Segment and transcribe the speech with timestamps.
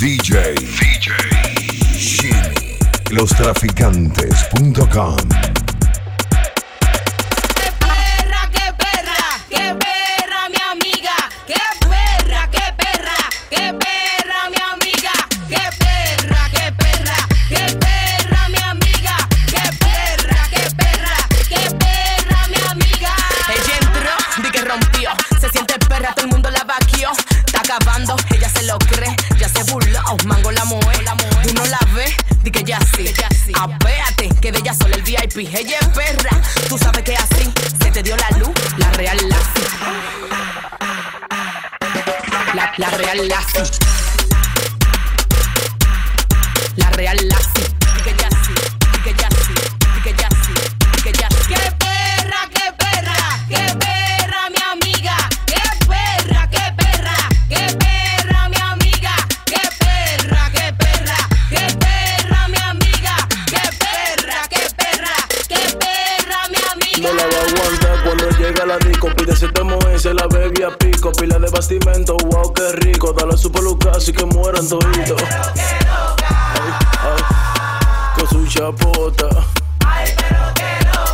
[0.00, 1.12] DJ, DJ,
[1.94, 2.78] Shimmy,
[3.10, 5.49] lostraficantes.com.
[35.46, 35.79] solo
[73.70, 75.22] Peluca así que mueran toditos.
[75.22, 77.22] Ay, ay,
[78.16, 79.28] con su chapota.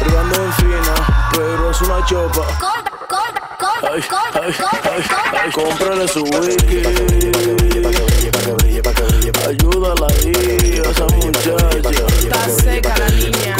[0.00, 2.46] Brigando en fina, pero es una chopa.
[3.82, 4.02] Ay,
[4.34, 5.04] ay, ay,
[5.44, 6.82] ay, cómprale su wiki.
[9.46, 11.54] Ayúdala ahí, esa muchacha.
[12.18, 13.57] Está seca la niña.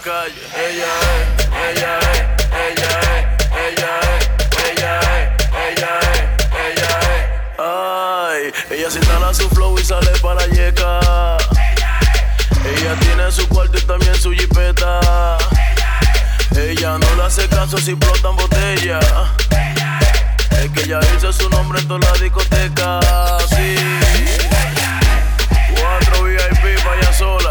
[0.00, 0.40] Calle.
[0.56, 2.20] Ella es, ella es,
[2.66, 4.30] ella es, ella es,
[4.70, 6.20] ella es, ella es,
[6.66, 7.24] ella es.
[7.58, 11.36] Ay, ella se instala su flow y sale para yeca.
[12.64, 15.38] Ella tiene su cuarto y también su jipeta.
[16.56, 19.04] Ella no le hace caso si explotan botellas.
[20.52, 23.00] Es que ella hizo su nombre en toda la discoteca.
[23.48, 23.74] Sí.
[25.78, 27.50] Cuatro VIP para ella sola.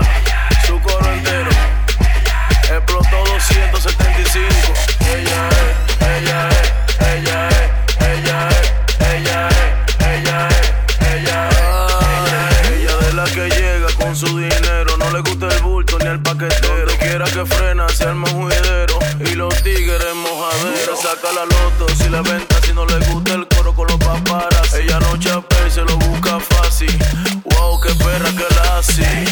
[0.66, 1.79] Su coro entero.
[2.72, 4.48] Explotó 275.
[5.02, 8.74] Ella es, ella es, ella es, ella es,
[9.10, 10.72] ella es, ella es,
[11.14, 12.72] ella es.
[12.72, 14.98] Ella de la que llega con su dinero.
[14.98, 16.92] No le gusta el bulto ni el paquetero.
[17.00, 19.00] Quiera que frena, se arma un juidero.
[19.20, 20.96] Y los tigres mojadera.
[20.96, 22.62] Saca la loto si la venta.
[22.62, 24.76] Si no le gusta el coro con los paparas.
[24.76, 26.96] Ella no chapea y se lo busca fácil.
[27.46, 29.26] Wow, qué perra que la hace.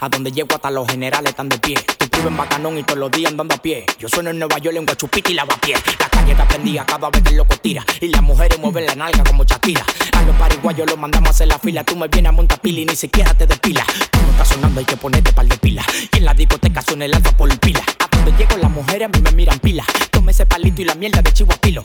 [0.00, 1.74] A donde llego hasta los generales están de pie.
[1.98, 3.86] Tú vives en Bacanón y todos los días andando a pie.
[3.98, 5.74] Yo sueno en Nueva York en Guachupita y lavapié.
[5.98, 7.84] La calle está prendida cada vez que el loco tira.
[8.00, 9.84] Y las mujeres mueven la nalga como Shakira.
[10.12, 11.84] A los pariguayos los mandamos a hacer la fila.
[11.84, 13.86] Tú me vienes a montar pila y ni siquiera te depilas.
[14.10, 15.84] Tú no estás sonando, hay que ponerte par de pila.
[16.12, 17.82] Y en la discoteca suena el alfa por pila.
[17.98, 19.84] A donde llego las mujeres a mí me miran pila.
[20.10, 21.84] Tome ese palito y la mierda de chivo a pilo.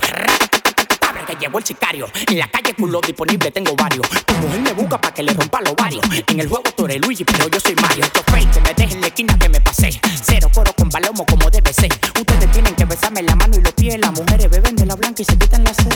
[1.48, 2.10] Llegó el sicario.
[2.28, 4.06] En la calle culo disponible tengo varios.
[4.10, 6.04] Tu mujer me busca para que le rompa los varios.
[6.28, 8.04] En el juego tú eres Luigi, pero yo soy Mario.
[8.04, 9.98] Esto fake, que me dejen en la esquina que me pasé.
[10.24, 11.90] Cero coro con palomo como debe ser.
[12.20, 13.98] Ustedes tienen que besarme la mano y los pies.
[13.98, 15.88] Las mujeres beben de la blanca y se quitan la sed.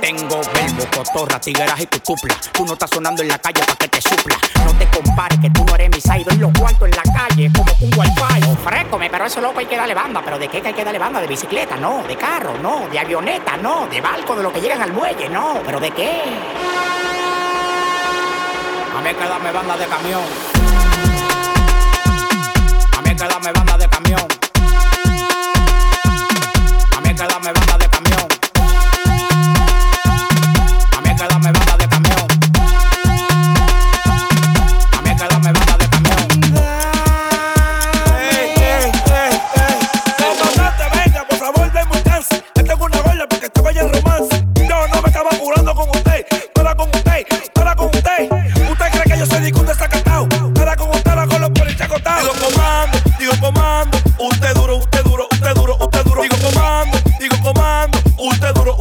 [0.00, 2.36] Tengo verbo, cotorra, tigueras y tutupla.
[2.52, 4.38] Tú no estás sonando en la calle para que te supla.
[4.64, 6.26] No te compares que tú no eres mi side.
[6.30, 8.50] En los cuartos en la calle como un wifi.
[8.52, 10.22] Ofrécome, pero eso loco hay que darle banda.
[10.24, 11.20] ¿Pero de qué que hay que darle banda?
[11.20, 11.76] ¿De bicicleta?
[11.76, 12.04] No.
[12.06, 12.56] ¿De carro?
[12.62, 12.86] No.
[12.88, 13.56] ¿De avioneta?
[13.56, 13.63] No.
[13.64, 14.36] ¿De barco?
[14.36, 15.26] ¿De lo que llegan al muelle?
[15.30, 15.62] No.
[15.64, 16.20] ¿Pero de qué?
[18.94, 20.22] A mí que darme banda de camión.
[22.92, 24.33] A mí que darme banda de camión.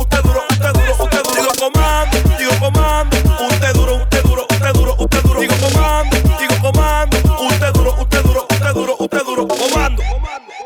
[0.04, 1.42] usted duro, usted duro, usted duro.
[1.42, 3.18] Digo comando, digo comando,
[3.50, 5.40] usted duro, usted duro, usted duro, usted duro.
[5.40, 7.18] Digo comando, digo comando,
[7.48, 9.48] usted duro, usted duro, usted duro, usted duro.
[9.48, 10.04] Comando,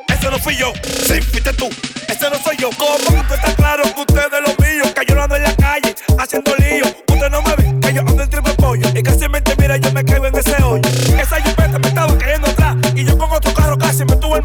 [0.08, 1.70] ese no fui yo, sí, fuiste tú,
[2.08, 2.70] ese no soy yo.
[2.72, 6.56] Comando, está claro que usted es lo mío, que yo ando en la calle haciendo
[6.58, 6.86] lío.
[7.08, 8.88] Usted no me ve, que yo ando en triple pollo.
[8.96, 10.82] Y casi me mira, yo me caigo en ese hoyo.
[11.20, 14.44] Esa jipeta me estaba cayendo atrás y yo con otro carro casi me tuve el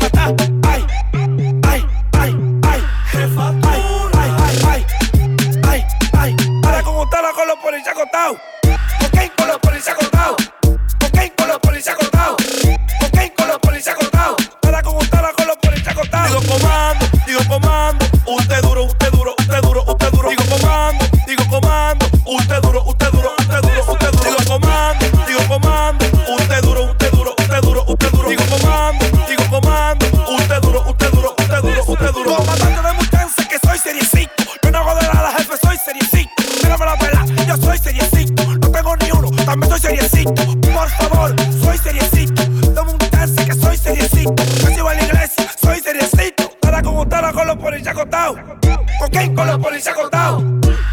[49.12, 50.42] Cocaine con los policías acostados.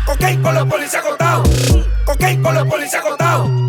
[0.06, 1.50] Cocaine con los policías acostados.
[2.06, 3.69] Cocaine con los policías acostados.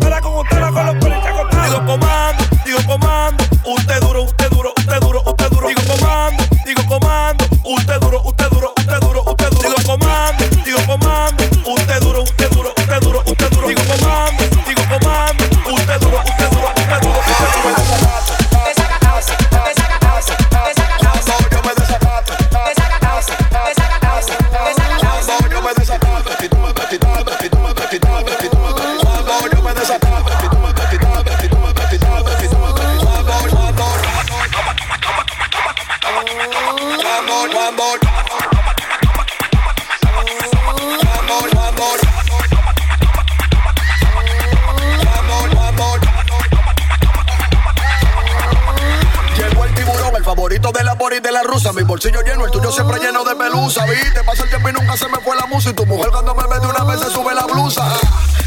[51.61, 53.85] Mi bolsillo lleno, el tuyo siempre lleno de pelusa.
[53.85, 55.69] Viste, pasa el tiempo y nunca se me fue la musa.
[55.69, 57.85] Y tu mujer cuando me ve de una vez se sube la blusa.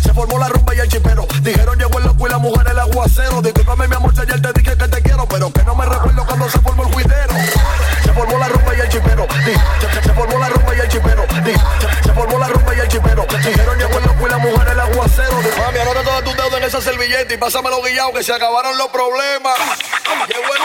[0.03, 1.27] Se formó la rumba y el chipero.
[1.41, 3.41] Dijeron llegó el loco y la mujer el aguacero.
[3.41, 6.27] Discúlpame mi amor, si ayer te dije que te quiero, pero que no me recuerdo
[6.27, 7.35] cuando se formó el juidero.
[8.03, 9.27] Se formó la rumba y el chipero.
[9.81, 11.25] Se, se- formó la rumba y el chipero.
[12.05, 12.34] Se formó
[16.75, 19.57] en esa servilleta y pásamelo guillado que se acabaron los problemas.
[20.29, 20.63] Llegó el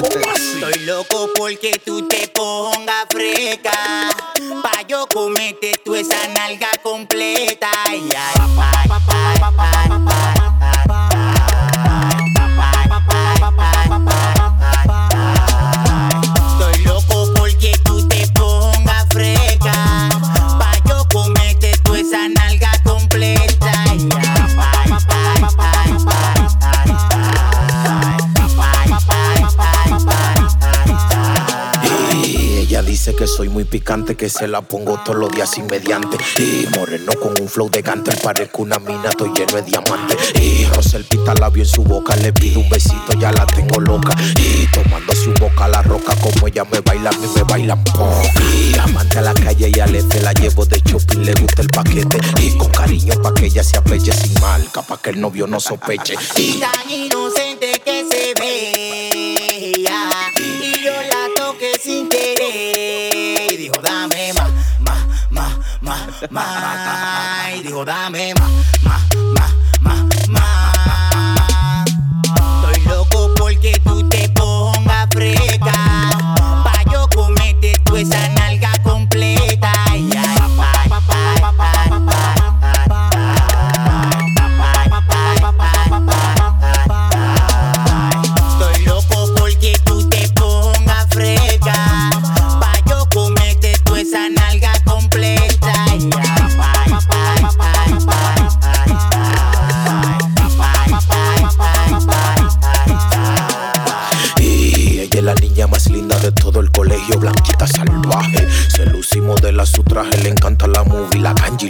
[0.00, 0.40] otra vez.
[0.54, 4.10] Estoy loco porque tú te pongas freca.
[4.62, 7.70] Pa' yo comete tú esa nalga completa.
[7.86, 9.90] Ay, ay, ay, ay, ay,
[10.38, 10.43] ay.
[33.26, 36.16] Soy muy picante, que se la pongo todos los días sin mediante.
[36.38, 40.16] Y moreno con un flow de cante, parezco una mina, estoy lleno de diamante.
[40.40, 43.80] Y José el pita labio en su boca, le pido un besito, ya la tengo
[43.80, 44.14] loca.
[44.36, 48.08] Y tomándose un boca la roca, como ella me baila, a mí me bailan po.
[48.54, 51.68] Y amante a la calle y al este la llevo de shopping, le gusta el
[51.68, 52.18] paquete.
[52.40, 55.60] Y con cariño pa' que ella se apeche sin marca, pa' que el novio no
[55.60, 56.14] sospeche.
[56.36, 56.60] Y
[66.30, 68.63] Mai dijo dame más.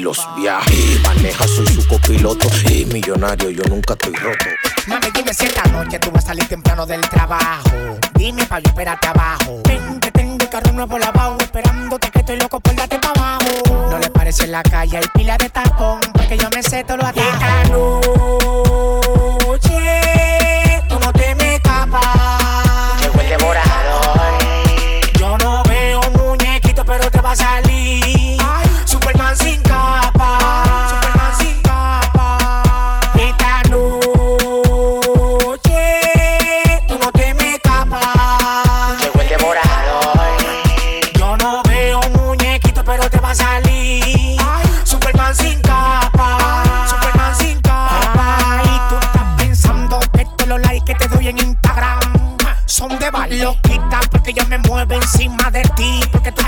[0.04, 0.72] Los viajes.
[0.74, 2.46] Y maneja, soy su copiloto.
[2.68, 4.44] Y millonario, yo nunca estoy roto.
[4.86, 7.98] Mami, dime si esta noche tú vas a salir temprano del trabajo.
[8.14, 9.62] Dime pa' yo esperarte abajo.
[9.66, 13.88] Ven, que tengo el carro nuevo lavado, esperándote que estoy loco por darte pa' abajo.
[13.90, 16.98] No le parece en la calle, hay pila de tapón, porque yo me sé todo
[16.98, 18.73] lo atajos.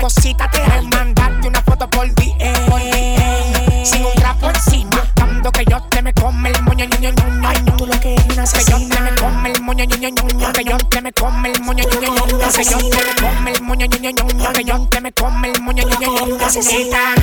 [0.07, 0.61] Cosita te.
[0.95, 3.85] Mandarte una foto por DM.
[3.85, 4.89] Sin un trapo encima.
[4.91, 7.47] Buscando que yo te me come el moño, ño, ño, ño, ño.
[7.49, 10.09] Ay, tú lo que eres una Que yo te me come el moño, ño, ño,
[10.09, 10.53] ño, ño.
[10.53, 12.51] Que yo te me come el moño, ño, ño, ño, ño.
[12.53, 14.53] Que yo te me come el moño, ño, ño, ño, ño.
[14.53, 16.47] Que yo te me come el moño, ño, ño, ño, ño.
[16.47, 17.15] Esta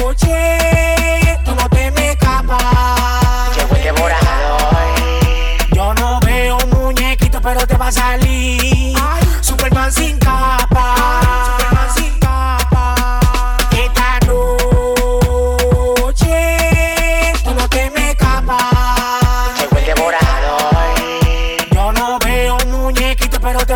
[0.00, 0.38] noche
[1.44, 3.56] tú no te me escapas.
[3.56, 4.94] Llegó el devorador.
[5.74, 8.71] Yo no veo muñequito, pero te va a salir.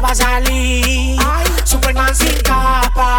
[0.07, 1.19] Va a salir.
[1.65, 3.19] Superman sin capa.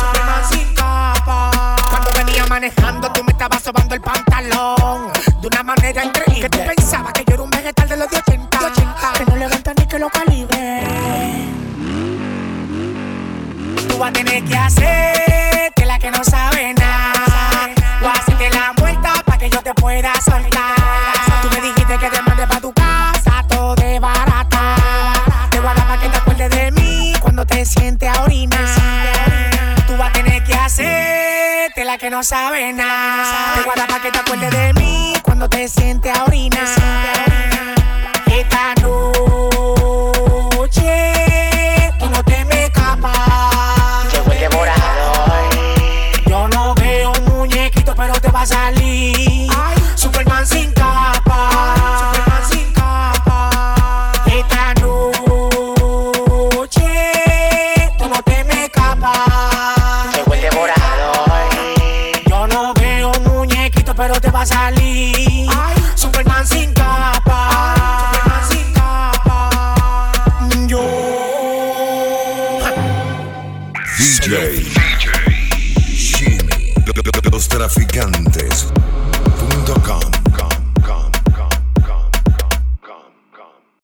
[0.00, 1.76] Superman sin capa.
[1.90, 5.12] Cuando venía manejando, tú me estabas sobando el pantalón.
[5.40, 6.48] De una manera increíble.
[6.48, 8.58] Que tú pensabas que yo era un vegetal de los de 80.
[9.16, 10.82] Que no levanta ni que lo calibre.
[13.88, 17.70] Tú vas a tener que hacerte la que no sabe nada.
[18.02, 20.77] O hacerte la muerta para que yo te pueda soltar.
[32.18, 33.54] No sabe nada.
[33.54, 36.57] Te voy a dar pa' que te acuerdes de mí cuando te sientes a orinar.
[64.38, 65.27] Va a salir.